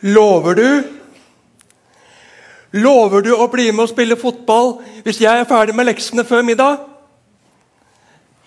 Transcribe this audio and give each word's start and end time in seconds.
Lover 0.00 0.54
du? 0.54 0.68
Lover 2.78 3.24
du 3.24 3.32
å 3.34 3.48
bli 3.50 3.70
med 3.72 3.86
og 3.86 3.90
spille 3.90 4.18
fotball 4.20 4.76
hvis 5.06 5.22
jeg 5.24 5.40
er 5.40 5.48
ferdig 5.48 5.74
med 5.74 5.88
leksene 5.88 6.24
før 6.28 6.44
middag? 6.46 6.84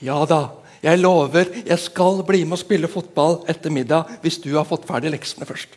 Ja 0.02 0.22
da, 0.30 0.54
jeg 0.82 1.02
lover. 1.02 1.50
Jeg 1.66 1.80
skal 1.82 2.22
bli 2.26 2.44
med 2.46 2.56
og 2.58 2.62
spille 2.64 2.90
fotball 2.92 3.42
etter 3.52 3.74
middag 3.74 4.18
hvis 4.24 4.40
du 4.42 4.54
har 4.56 4.68
fått 4.70 4.88
ferdig 4.90 5.12
leksene 5.14 5.48
først. 5.50 5.76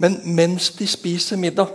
Men 0.00 0.16
mens 0.24 0.70
de 0.78 0.88
spiser 0.88 1.36
middag, 1.36 1.68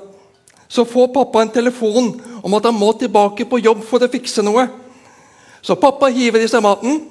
så 0.68 0.82
får 0.86 1.12
pappa 1.14 1.44
en 1.44 1.54
telefon 1.54 2.10
om 2.42 2.56
at 2.58 2.66
han 2.66 2.76
må 2.76 2.90
tilbake 2.98 3.46
på 3.46 3.62
jobb 3.62 3.84
for 3.86 4.02
å 4.02 4.10
fikse 4.10 4.42
noe. 4.44 4.66
Så 5.62 5.78
pappa 5.78 6.10
hiver 6.14 6.42
i 6.42 6.50
seg 6.50 6.64
maten, 6.66 7.04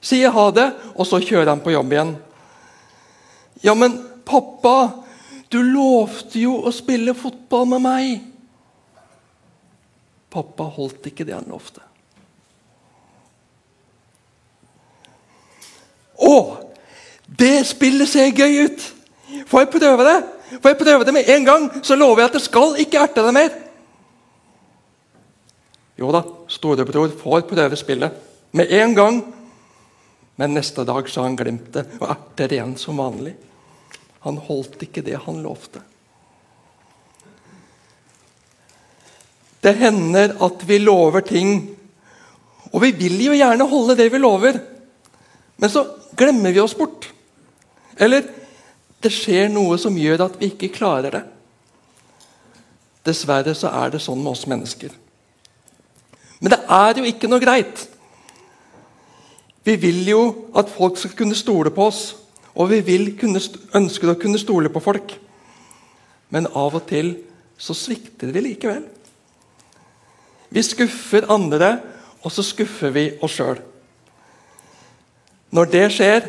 sier 0.00 0.30
ha 0.34 0.46
det, 0.54 0.68
og 0.94 1.06
så 1.06 1.18
kjører 1.18 1.50
han 1.52 1.62
på 1.62 1.74
jobb 1.74 1.92
igjen. 1.92 2.12
Ja, 3.66 3.74
men 3.74 3.98
pappa, 4.26 5.02
du 5.50 5.58
lovte 5.66 6.42
jo 6.44 6.60
å 6.62 6.72
spille 6.74 7.14
fotball 7.18 7.66
med 7.72 7.82
meg. 7.84 8.10
Pappa 10.30 10.68
holdt 10.70 11.08
ikke 11.10 11.26
det 11.26 11.34
han 11.34 11.48
lovte. 11.50 11.82
Å! 16.20 16.36
Det 17.26 17.62
spillet 17.66 18.10
ser 18.10 18.30
gøy 18.30 18.66
ut! 18.68 18.86
Får 19.50 19.64
jeg 19.64 19.72
prøve 19.74 20.06
det? 20.06 20.18
Får 20.60 20.72
jeg 20.72 20.80
prøve 20.80 21.06
det 21.06 21.14
med 21.14 21.28
en 21.34 21.44
gang, 21.46 21.66
så 21.86 21.98
lover 21.98 22.22
jeg 22.22 22.30
at 22.30 22.38
det 22.38 22.44
skal 22.44 22.78
ikke 22.82 23.02
erte 23.02 23.26
deg 23.26 23.34
mer. 23.34 23.52
Jo 26.00 26.10
da, 26.14 26.22
storebror 26.50 27.12
får 27.20 27.44
prøve 27.50 27.78
spillet. 27.78 28.26
Med 28.56 28.70
en 28.74 28.94
gang. 28.96 29.20
Men 30.40 30.54
neste 30.56 30.86
dag 30.88 31.08
så 31.10 31.20
har 31.20 31.28
han 31.28 31.38
glemt 31.38 31.68
det 31.74 31.84
og 31.98 32.08
erter 32.08 32.54
igjen 32.54 32.72
som 32.80 32.98
vanlig. 32.98 33.34
Han 34.26 34.40
holdt 34.48 34.82
ikke 34.84 35.04
det 35.04 35.18
han 35.24 35.40
lovte. 35.44 35.82
Det 39.60 39.74
hender 39.76 40.36
at 40.40 40.62
vi 40.68 40.78
lover 40.80 41.24
ting, 41.24 41.58
og 42.72 42.80
vi 42.84 42.92
vil 42.96 43.18
jo 43.26 43.36
gjerne 43.36 43.68
holde 43.68 43.96
det 43.98 44.08
vi 44.12 44.20
lover, 44.20 44.60
men 45.60 45.72
så 45.72 45.84
glemmer 46.16 46.54
vi 46.54 46.62
oss 46.62 46.76
bort. 46.76 47.10
Eller 48.00 48.24
det 49.00 49.12
skjer 49.12 49.50
noe 49.52 49.76
som 49.80 49.96
gjør 49.96 50.26
at 50.26 50.40
vi 50.40 50.48
ikke 50.52 50.72
klarer 50.72 51.16
det. 51.16 51.22
Dessverre 53.04 53.52
så 53.56 53.72
er 53.72 53.92
det 53.92 54.02
sånn 54.04 54.20
med 54.20 54.32
oss 54.32 54.46
mennesker. 54.48 54.92
Men 56.40 56.54
det 56.54 56.60
er 56.72 57.00
jo 57.00 57.08
ikke 57.08 57.28
noe 57.28 57.42
greit. 57.42 57.84
Vi 59.64 59.76
vil 59.76 60.06
jo 60.08 60.22
at 60.56 60.72
folk 60.72 60.96
skal 61.00 61.16
kunne 61.16 61.36
stole 61.36 61.72
på 61.72 61.88
oss. 61.88 62.02
Og 62.58 62.70
vi 62.72 62.80
vil 62.86 63.12
kunne, 63.18 63.40
ønske 63.76 64.10
å 64.10 64.18
kunne 64.18 64.40
stole 64.40 64.72
på 64.72 64.82
folk. 64.82 65.14
Men 66.30 66.48
av 66.54 66.76
og 66.78 66.86
til 66.90 67.14
så 67.60 67.76
svikter 67.76 68.32
vi 68.34 68.42
likevel. 68.44 68.84
Vi 70.50 70.62
skuffer 70.66 71.28
andre, 71.30 71.76
og 72.24 72.32
så 72.34 72.42
skuffer 72.44 72.92
vi 72.94 73.04
oss 73.22 73.36
sjøl. 73.38 73.60
Når 75.54 75.70
det 75.70 75.86
skjer, 75.94 76.26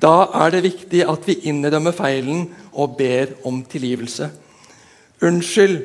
da 0.00 0.28
er 0.44 0.52
det 0.52 0.64
viktig 0.64 1.04
at 1.08 1.28
vi 1.28 1.38
innrømmer 1.48 1.94
feilen 1.96 2.48
og 2.72 2.96
ber 2.98 3.32
om 3.48 3.62
tilgivelse. 3.68 4.28
Unnskyld, 5.24 5.78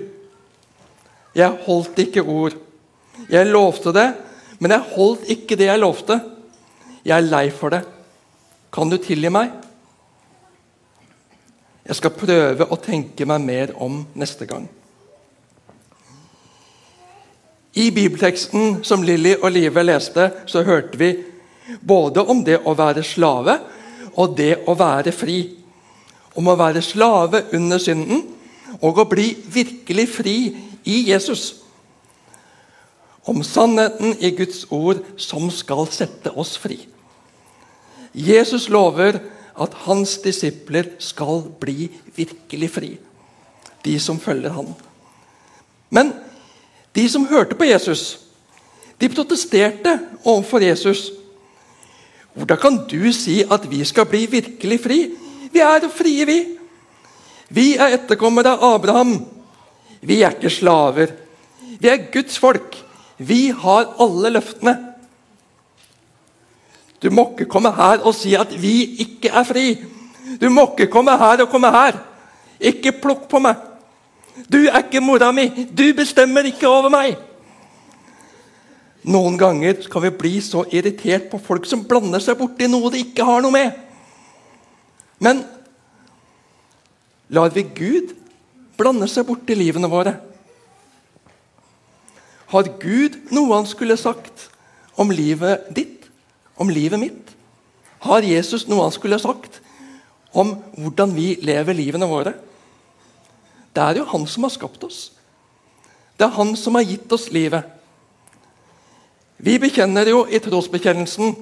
jeg 1.38 1.64
holdt 1.66 2.02
ikke 2.04 2.26
ord. 2.26 2.58
Jeg 3.30 3.48
lovte 3.52 3.94
det, 3.96 4.08
men 4.60 4.74
jeg 4.74 4.92
holdt 4.96 5.32
ikke 5.32 5.58
det 5.60 5.70
jeg 5.70 5.82
lovte. 5.82 6.20
Jeg 7.06 7.16
er 7.16 7.28
lei 7.30 7.48
for 7.54 7.72
det. 7.72 7.84
Kan 8.74 8.92
du 8.92 8.98
tilgi 9.02 9.32
meg? 9.34 9.54
Jeg 11.90 11.98
skal 11.98 12.14
prøve 12.14 12.68
å 12.70 12.78
tenke 12.78 13.26
meg 13.26 13.42
mer 13.42 13.72
om 13.82 14.04
neste 14.14 14.46
gang. 14.46 14.68
I 17.74 17.88
bibelteksten 17.90 18.84
som 18.86 19.02
Lilly 19.02 19.32
og 19.40 19.50
Live 19.56 19.82
leste, 19.82 20.28
så 20.46 20.62
hørte 20.68 21.00
vi 21.02 21.10
både 21.82 22.22
om 22.30 22.44
det 22.46 22.60
å 22.62 22.76
være 22.78 23.02
slave 23.06 23.56
og 24.14 24.36
det 24.38 24.52
å 24.70 24.76
være 24.78 25.14
fri. 25.16 25.40
Om 26.38 26.52
å 26.54 26.58
være 26.60 26.86
slave 26.86 27.48
under 27.58 27.82
synden 27.82 28.22
og 28.84 29.02
å 29.02 29.08
bli 29.10 29.32
virkelig 29.50 30.08
fri 30.14 30.36
i 30.86 31.00
Jesus. 31.10 31.56
Om 33.26 33.42
sannheten 33.42 34.14
i 34.22 34.30
Guds 34.38 34.68
ord 34.70 35.02
som 35.18 35.50
skal 35.50 35.90
sette 35.90 36.38
oss 36.38 36.54
fri. 36.62 36.84
Jesus 38.14 38.70
lover 38.70 39.18
at 39.58 39.74
hans 39.86 40.18
disipler 40.24 40.92
skal 41.00 41.44
bli 41.60 41.90
virkelig 42.16 42.72
fri. 42.72 42.90
De 43.86 44.00
som 44.00 44.20
følger 44.20 44.54
han. 44.54 44.74
Men 45.90 46.14
de 46.96 47.10
som 47.10 47.28
hørte 47.30 47.56
på 47.56 47.68
Jesus, 47.70 48.20
de 49.00 49.10
protesterte 49.10 50.00
overfor 50.26 50.60
Jesus. 50.64 51.12
Hvordan 52.34 52.58
kan 52.58 52.78
du 52.92 53.12
si 53.16 53.42
at 53.44 53.66
vi 53.72 53.84
skal 53.86 54.06
bli 54.06 54.26
virkelig 54.26 54.80
fri? 54.84 55.00
Vi 55.52 55.60
er 55.60 55.84
jo 55.84 55.90
frie, 55.90 56.26
vi. 56.26 56.40
Vi 57.50 57.74
er 57.78 57.96
etterkommere 57.96 58.58
av 58.58 58.76
Abraham. 58.76 59.16
Vi 60.02 60.22
er 60.22 60.36
ikke 60.36 60.52
slaver. 60.54 61.16
Vi 61.80 61.88
er 61.90 62.12
Guds 62.12 62.38
folk. 62.40 62.78
Vi 63.18 63.50
har 63.50 63.96
alle 64.00 64.30
løftene. 64.36 64.89
Du 67.00 67.10
må 67.10 67.30
ikke 67.32 67.48
komme 67.50 67.72
her 67.76 68.04
og 68.04 68.14
si 68.16 68.34
at 68.36 68.52
vi 68.62 68.76
ikke 69.06 69.32
er 69.32 69.48
fri. 69.48 69.66
Du 70.42 70.50
må 70.52 70.68
ikke 70.72 70.92
komme 70.92 71.16
her 71.18 71.46
og 71.46 71.50
komme 71.52 71.72
her. 71.72 72.00
Ikke 72.60 72.92
plukk 72.92 73.28
på 73.32 73.40
meg. 73.40 73.56
Du 74.52 74.60
er 74.68 74.84
ikke 74.84 75.02
mora 75.04 75.32
mi. 75.36 75.48
Du 75.48 75.84
bestemmer 75.96 76.48
ikke 76.48 76.68
over 76.68 76.92
meg. 76.92 77.18
Noen 79.10 79.38
ganger 79.40 79.80
kan 79.92 80.04
vi 80.04 80.12
bli 80.12 80.34
så 80.44 80.66
irritert 80.76 81.30
på 81.32 81.40
folk 81.40 81.68
som 81.68 81.86
blander 81.88 82.20
seg 82.24 82.38
borti 82.40 82.68
noe 82.68 82.92
de 82.92 83.04
ikke 83.06 83.26
har 83.26 83.40
noe 83.44 83.56
med. 83.56 83.72
Men 85.24 85.44
lar 87.32 87.52
vi 87.56 87.64
Gud 87.64 88.12
blande 88.80 89.08
seg 89.12 89.28
borti 89.28 89.56
livene 89.56 89.90
våre? 89.92 90.18
Har 92.50 92.72
Gud 92.82 93.16
noe 93.36 93.56
han 93.56 93.68
skulle 93.70 93.98
sagt 94.00 94.50
om 95.00 95.12
livet 95.16 95.70
ditt? 95.76 95.89
Om 96.60 96.70
livet 96.70 97.00
mitt? 97.02 97.34
Har 98.04 98.24
Jesus 98.24 98.68
noe 98.68 98.86
han 98.86 98.96
skulle 98.96 99.20
sagt 99.20 99.60
om 100.32 100.54
hvordan 100.78 101.16
vi 101.16 101.34
lever 101.44 101.76
livene 101.76 102.08
våre? 102.10 102.36
Det 103.74 103.84
er 103.84 104.00
jo 104.00 104.08
han 104.12 104.26
som 104.28 104.46
har 104.46 104.54
skapt 104.54 104.84
oss. 104.84 105.00
Det 106.20 106.28
er 106.28 106.36
han 106.36 106.56
som 106.60 106.76
har 106.76 106.88
gitt 106.88 107.12
oss 107.16 107.30
livet. 107.32 107.64
Vi 109.40 109.56
bekjenner 109.62 110.10
jo 110.12 110.26
i 110.28 110.42
trosbekjennelsen 110.44 111.36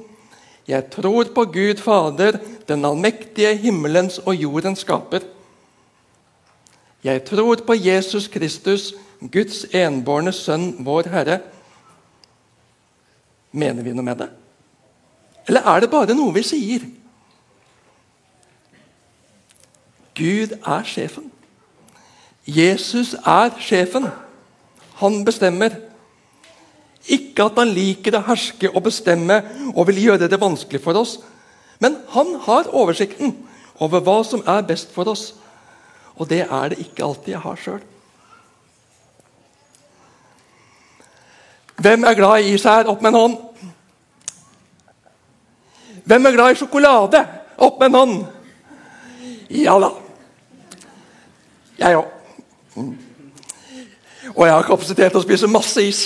Jeg 0.68 0.90
tror 0.92 1.30
på 1.32 1.46
Gud 1.48 1.80
Fader, 1.80 2.38
den 2.68 2.86
allmektige 2.86 3.54
himmelens 3.56 4.20
og 4.20 4.36
jordens 4.36 4.84
skaper. 4.84 5.24
Jeg 7.04 7.24
tror 7.24 7.64
på 7.64 7.74
Jesus 7.74 8.28
Kristus, 8.28 8.94
Guds 9.32 9.64
enbårne 9.72 10.34
Sønn, 10.36 10.76
vår 10.84 11.08
Herre. 11.08 11.40
Mener 13.52 13.84
vi 13.84 13.96
noe 13.96 14.04
med 14.04 14.20
det? 14.20 14.28
Eller 15.48 15.62
er 15.62 15.80
det 15.80 15.90
bare 15.92 16.16
noe 16.16 16.34
vi 16.36 16.44
sier? 16.44 16.86
Gud 20.18 20.56
er 20.58 20.84
sjefen. 20.88 21.32
Jesus 22.48 23.14
er 23.14 23.52
sjefen. 23.60 24.08
Han 25.02 25.26
bestemmer. 25.26 25.76
Ikke 27.08 27.48
at 27.48 27.60
han 27.60 27.72
liker 27.72 28.18
å 28.18 28.24
herske 28.28 28.72
og 28.74 28.84
bestemme 28.88 29.40
og 29.74 29.88
vil 29.88 30.02
gjøre 30.08 30.28
det 30.28 30.42
vanskelig 30.42 30.82
for 30.84 31.00
oss. 31.00 31.18
Men 31.80 32.00
han 32.16 32.34
har 32.48 32.72
oversikten 32.74 33.36
over 33.80 34.02
hva 34.04 34.24
som 34.26 34.44
er 34.48 34.66
best 34.68 34.92
for 34.96 35.08
oss. 35.12 35.30
Og 36.18 36.30
det 36.30 36.48
er 36.50 36.74
det 36.74 36.82
ikke 36.82 37.06
alltid 37.06 37.36
jeg 37.36 37.44
har 37.44 37.62
sjøl. 37.62 37.84
Hvem 41.78 42.08
er 42.10 42.18
glad 42.18 42.48
i 42.50 42.58
seg? 42.58 42.90
Opp 42.90 43.04
med 43.06 43.14
en 43.14 43.20
hånd. 43.22 43.38
Hvem 46.08 46.26
er 46.26 46.32
glad 46.32 46.52
i 46.52 46.56
sjokolade? 46.56 47.20
Opp 47.58 47.80
med 47.82 47.90
en 47.90 47.96
hånd! 48.00 48.20
Ja 49.52 49.74
da. 49.80 49.90
Jeg 51.78 51.98
òg. 52.00 52.86
Og 54.36 54.46
jeg 54.46 54.54
har 54.54 54.68
kapasitet 54.68 55.12
til 55.12 55.20
å 55.20 55.26
spise 55.26 55.50
masse 55.52 55.84
is. 55.84 56.02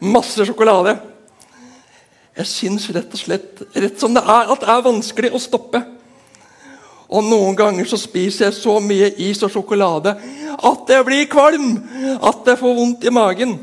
Masse 0.00 0.44
sjokolade. 0.44 0.96
Jeg 2.36 2.50
syns 2.50 2.90
rett 2.92 3.16
og 3.16 3.20
slett 3.20 3.64
rett 3.72 4.00
som 4.00 4.12
det 4.16 4.22
er, 4.22 4.52
at 4.52 4.60
det 4.60 4.68
er 4.74 4.84
vanskelig 4.84 5.32
å 5.32 5.40
stoppe. 5.40 5.82
Og 7.08 7.24
Noen 7.24 7.56
ganger 7.56 7.88
så 7.88 7.96
spiser 8.00 8.48
jeg 8.50 8.58
så 8.60 8.76
mye 8.84 9.10
is 9.24 9.40
og 9.42 9.52
sjokolade 9.54 10.14
at 10.60 10.92
jeg 10.92 11.06
blir 11.08 11.28
kvalm. 11.32 11.78
At 12.20 12.44
jeg 12.44 12.60
får 12.60 12.76
vondt 12.76 13.08
i 13.08 13.14
magen. 13.14 13.56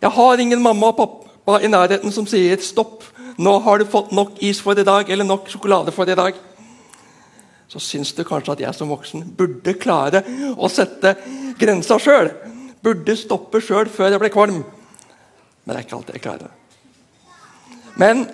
Jeg 0.00 0.16
har 0.16 0.40
ingen 0.40 0.64
mamma 0.64 0.90
og 0.90 0.98
pappa 0.98 1.60
i 1.60 1.70
nærheten 1.70 2.12
som 2.12 2.26
sier 2.26 2.56
'stopp'. 2.56 3.12
'Nå 3.42 3.58
har 3.58 3.78
du 3.78 3.84
fått 3.84 4.12
nok 4.14 4.38
is 4.42 4.60
for 4.62 4.78
i 4.78 4.84
dag', 4.86 5.10
eller 5.10 5.24
'nok 5.24 5.48
sjokolade 5.50 5.92
for 5.92 6.06
i 6.06 6.14
dag'. 6.14 6.38
så 7.72 7.80
syns 7.80 8.12
du 8.12 8.24
kanskje 8.24 8.52
at 8.52 8.60
jeg 8.60 8.74
som 8.74 8.90
voksen 8.92 9.22
burde 9.36 9.72
klare 9.80 10.20
å 10.60 10.68
sette 10.68 11.14
grensa 11.56 11.96
sjøl. 11.96 12.28
Burde 12.84 13.16
stoppe 13.16 13.62
sjøl 13.64 13.88
før 13.88 14.10
jeg 14.12 14.20
ble 14.20 14.28
kvalm. 14.28 14.58
Men 15.64 15.72
det 15.72 15.78
er 15.78 15.86
ikke 15.86 15.96
alltid 15.96 16.18
jeg 16.18 16.24
klarer 16.26 16.38
det. 16.38 16.50
Men 17.96 18.26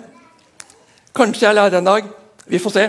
kanskje 1.15 1.47
jeg 1.47 1.55
lærer 1.55 1.77
en 1.79 1.87
dag. 1.87 2.11
Vi 2.51 2.59
får 2.59 2.75
se. 2.75 2.85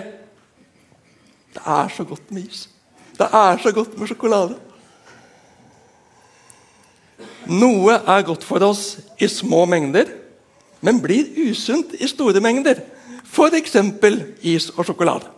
Det 1.54 1.62
er 1.66 1.94
så 1.94 2.04
godt 2.04 2.32
med 2.34 2.50
is. 2.50 2.68
Det 3.14 3.28
er 3.30 3.62
så 3.62 3.72
godt 3.72 3.94
med 3.98 4.10
sjokolade. 4.10 4.58
Noe 7.46 7.94
er 7.94 8.26
godt 8.26 8.42
for 8.44 8.66
oss 8.66 8.98
i 9.22 9.28
små 9.30 9.64
mengder, 9.70 10.10
men 10.80 11.00
blir 11.02 11.28
usunt 11.50 11.92
i 11.98 12.08
store 12.08 12.40
mengder. 12.40 12.80
F.eks. 13.30 13.76
is 14.42 14.70
og 14.76 14.86
sjokolade. 14.88 15.28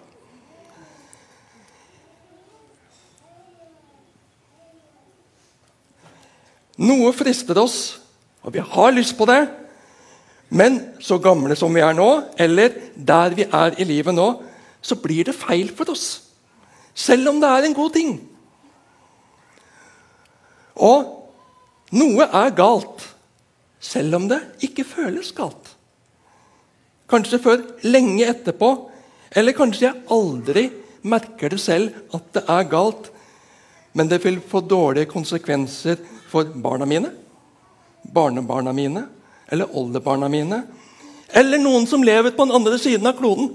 Noe 6.82 7.12
frister 7.14 7.58
oss, 7.60 8.00
og 8.42 8.54
vi 8.54 8.62
har 8.64 8.94
lyst 8.94 9.14
på 9.18 9.26
det. 9.28 9.44
Men 10.52 10.80
så 11.00 11.18
gamle 11.22 11.56
som 11.56 11.72
vi 11.74 11.82
er 11.84 11.94
nå, 11.96 12.08
eller 12.40 12.74
der 12.96 13.36
vi 13.36 13.46
er 13.46 13.78
i 13.78 13.86
livet 13.88 14.14
nå, 14.16 14.28
så 14.82 14.98
blir 14.98 15.28
det 15.28 15.38
feil 15.38 15.70
for 15.72 15.92
oss. 15.92 16.24
Selv 16.94 17.30
om 17.30 17.40
det 17.40 17.48
er 17.48 17.68
en 17.68 17.76
god 17.76 17.94
ting. 17.94 18.16
Og 20.76 21.08
noe 21.92 22.26
er 22.26 22.56
galt, 22.56 23.04
selv 23.82 24.16
om 24.20 24.28
det 24.30 24.40
ikke 24.62 24.86
føles 24.86 25.32
galt. 25.34 25.74
Kanskje 27.10 27.40
før 27.42 27.64
lenge 27.84 28.28
etterpå, 28.30 28.70
eller 29.36 29.56
kanskje 29.56 29.88
jeg 29.88 30.04
aldri 30.14 30.68
merker 31.02 31.50
det 31.52 31.60
selv 31.60 32.14
at 32.14 32.28
det 32.36 32.44
er 32.46 32.68
galt, 32.70 33.10
men 33.92 34.08
det 34.08 34.22
vil 34.24 34.38
få 34.40 34.62
dårlige 34.64 35.10
konsekvenser 35.10 35.98
for 36.30 36.48
barna 36.64 36.86
mine, 36.88 37.10
barnebarna 38.14 38.72
mine 38.72 39.04
eller 39.52 39.74
oldebarna 39.76 40.30
mine, 40.32 40.62
eller 41.28 41.60
noen 41.60 41.84
som 41.88 42.04
lever 42.04 42.32
på 42.32 42.46
den 42.46 42.56
andre 42.56 42.78
siden 42.80 43.08
av 43.08 43.18
kloden. 43.18 43.50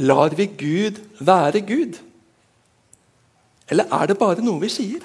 Lar 0.00 0.32
vi 0.36 0.46
Gud 0.46 1.00
være 1.20 1.60
Gud? 1.66 1.98
Eller 3.68 3.90
er 3.92 4.08
det 4.08 4.18
bare 4.20 4.44
noe 4.44 4.60
vi 4.62 4.70
sier? 4.72 5.04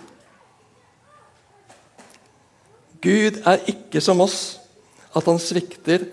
Gud 3.06 3.42
er 3.46 3.66
ikke 3.70 4.02
som 4.02 4.24
oss, 4.26 4.58
at 5.16 5.28
han 5.30 5.40
svikter 5.40 6.08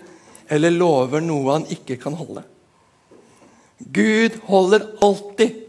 eller 0.53 0.75
lover 0.75 1.23
noe 1.23 1.57
han 1.57 1.65
ikke 1.73 1.97
kan 2.01 2.15
holde. 2.17 2.43
Gud 3.79 4.37
holder 4.47 4.85
alltid 5.03 5.63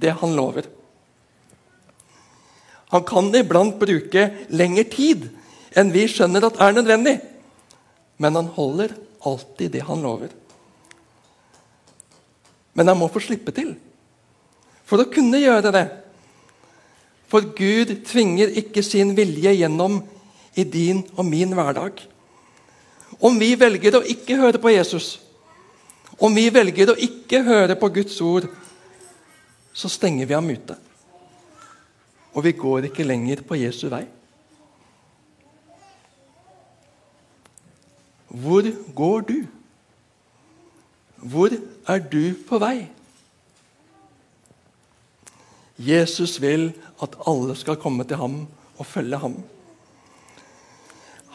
det 0.00 0.12
han 0.20 0.36
lover. 0.36 0.68
Han 2.90 3.04
kan 3.06 3.30
iblant 3.38 3.78
bruke 3.78 4.26
lengre 4.50 4.84
tid 4.90 5.28
enn 5.78 5.92
vi 5.94 6.06
skjønner 6.10 6.46
at 6.48 6.58
er 6.58 6.74
nødvendig, 6.74 7.16
men 8.18 8.36
han 8.36 8.50
holder 8.56 8.96
alltid 9.26 9.76
det 9.76 9.84
han 9.86 10.02
lover. 10.02 10.32
Men 12.74 12.90
han 12.90 12.98
må 12.98 13.10
få 13.12 13.22
slippe 13.22 13.54
til 13.54 13.74
for 14.86 15.02
å 15.02 15.10
kunne 15.12 15.38
gjøre 15.38 15.70
det. 15.74 15.86
For 17.30 17.46
Gud 17.54 17.92
tvinger 18.08 18.50
ikke 18.58 18.82
sin 18.82 19.14
vilje 19.14 19.52
gjennom 19.54 20.00
i 20.54 20.64
din 20.64 21.04
og 21.16 21.24
min 21.26 21.52
hverdag. 21.54 22.00
Om 23.20 23.38
vi 23.40 23.54
velger 23.58 23.98
å 23.98 24.06
ikke 24.06 24.38
høre 24.40 24.60
på 24.62 24.72
Jesus, 24.72 25.18
om 26.20 26.34
vi 26.36 26.48
velger 26.52 26.92
å 26.92 26.98
ikke 27.00 27.42
høre 27.46 27.76
på 27.80 27.90
Guds 28.00 28.18
ord, 28.24 28.48
så 29.72 29.88
stenger 29.88 30.28
vi 30.28 30.36
ham 30.36 30.50
ute. 30.50 30.76
Og 32.34 32.44
vi 32.44 32.52
går 32.56 32.88
ikke 32.90 33.06
lenger 33.06 33.42
på 33.46 33.58
Jesu 33.58 33.88
vei. 33.92 34.04
Hvor 38.30 38.68
går 38.94 39.24
du? 39.26 39.38
Hvor 41.20 41.50
er 41.88 42.04
du 42.12 42.34
på 42.48 42.60
vei? 42.62 42.76
Jesus 45.80 46.36
vil 46.42 46.70
at 47.02 47.16
alle 47.28 47.56
skal 47.56 47.80
komme 47.80 48.04
til 48.04 48.20
ham 48.20 48.42
og 48.76 48.86
følge 48.86 49.18
ham. 49.18 49.40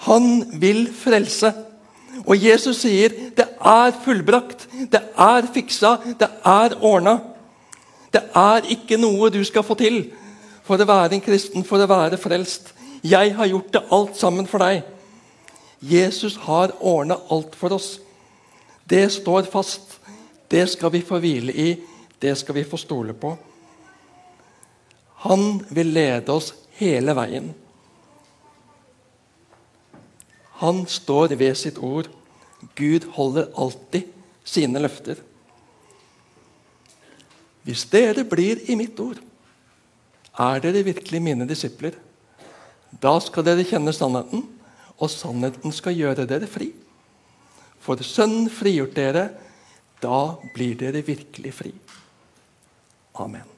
Han 0.05 0.59
vil 0.61 0.85
frelse. 0.93 1.51
Og 2.25 2.39
Jesus 2.39 2.79
sier 2.85 3.13
det 3.35 3.45
er 3.59 3.95
fullbrakt, 4.05 4.67
det 4.91 5.01
er 5.19 5.47
fiksa, 5.53 5.97
det 6.19 6.29
er 6.47 6.77
ordna. 6.79 7.17
Det 8.13 8.21
er 8.37 8.69
ikke 8.71 8.97
noe 9.01 9.29
du 9.33 9.41
skal 9.43 9.65
få 9.67 9.75
til 9.79 10.05
for 10.65 10.81
å 10.81 10.87
være 10.87 11.17
en 11.17 11.23
kristen, 11.23 11.65
for 11.67 11.81
å 11.81 11.89
være 11.89 12.17
frelst. 12.17 12.71
Jeg 13.05 13.35
har 13.37 13.49
gjort 13.51 13.73
det 13.73 13.83
alt 13.93 14.15
sammen 14.17 14.47
for 14.49 14.63
deg. 14.63 14.85
Jesus 15.85 16.39
har 16.47 16.73
ordna 16.79 17.19
alt 17.29 17.53
for 17.59 17.75
oss. 17.75 17.99
Det 18.87 19.03
står 19.13 19.49
fast. 19.51 19.99
Det 20.49 20.63
skal 20.71 20.93
vi 20.93 21.03
få 21.05 21.19
hvile 21.21 21.53
i. 21.53 21.75
Det 22.21 22.33
skal 22.39 22.55
vi 22.55 22.63
få 22.65 22.79
stole 22.81 23.13
på. 23.13 23.35
Han 25.27 25.59
vil 25.69 25.93
lede 25.93 26.33
oss 26.33 26.53
hele 26.79 27.13
veien. 27.17 27.51
Han 30.61 30.85
står 30.87 31.35
ved 31.35 31.55
sitt 31.59 31.77
ord. 31.83 32.07
Gud 32.75 33.07
holder 33.15 33.51
alltid 33.59 34.11
sine 34.45 34.79
løfter. 34.81 35.19
Hvis 37.65 37.85
dere 37.89 38.23
blir 38.29 38.61
i 38.69 38.77
mitt 38.77 38.99
ord, 39.01 39.17
er 40.37 40.61
dere 40.61 40.83
virkelig 40.85 41.21
mine 41.23 41.47
disipler. 41.49 41.95
Da 43.01 43.15
skal 43.23 43.47
dere 43.47 43.65
kjenne 43.67 43.93
sannheten, 43.95 44.45
og 44.95 45.11
sannheten 45.11 45.73
skal 45.75 45.97
gjøre 45.97 46.27
dere 46.29 46.47
fri. 46.47 46.69
For 47.83 47.99
Sønnen 48.05 48.47
frigjort 48.53 48.95
dere, 48.95 49.27
da 50.01 50.37
blir 50.55 50.77
dere 50.79 51.03
virkelig 51.05 51.53
fri. 51.57 51.73
Amen. 53.21 53.54